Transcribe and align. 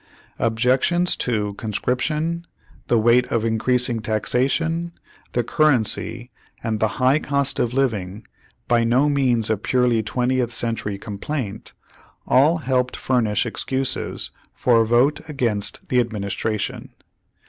Objections 0.39 1.15
to 1.15 1.53
conscrip 1.59 1.99
tion, 2.01 2.47
the 2.87 2.97
weight 2.97 3.27
of 3.27 3.45
increasing 3.45 3.99
taxation, 3.99 4.93
the 5.33 5.43
cur 5.43 5.65
rency, 5.65 6.31
and 6.63 6.79
the 6.79 6.87
"high 6.97 7.19
cost 7.19 7.59
of 7.59 7.71
living," 7.71 8.25
by 8.67 8.83
no 8.83 9.07
means 9.07 9.47
a 9.47 9.57
purely 9.57 10.01
twentieth 10.01 10.51
century 10.51 10.97
complaint, 10.97 11.73
all 12.27 12.57
helped 12.65 12.97
furnish 12.97 13.45
excuses 13.45 14.31
for 14.55 14.81
a 14.81 14.85
vote 14.87 15.21
against 15.29 15.87
the 15.89 16.03
administra 16.03 16.59
tion. 16.59 16.89